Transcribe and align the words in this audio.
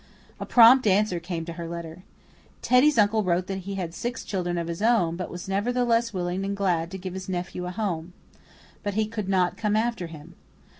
A 0.39 0.47
prompt 0.47 0.87
answer 0.87 1.19
came 1.19 1.45
to 1.45 1.53
her 1.53 1.67
letter. 1.67 2.01
Teddy's 2.63 2.97
uncle 2.97 3.21
wrote 3.23 3.45
that 3.45 3.59
he 3.69 3.75
had 3.75 3.93
six 3.93 4.23
children 4.25 4.57
of 4.57 4.67
his 4.67 4.81
own, 4.81 5.15
but 5.15 5.29
was 5.29 5.47
nevertheless 5.47 6.11
willing 6.11 6.43
and 6.43 6.57
glad 6.57 6.89
to 6.89 6.97
give 6.97 7.13
his 7.13 7.29
little 7.29 7.37
nephew 7.37 7.65
a 7.67 7.71
home. 7.71 8.13
But 8.81 8.95
he 8.95 9.05
could 9.05 9.29
not 9.29 9.57
come 9.57 9.75
after 9.75 10.07
him. 10.07 10.33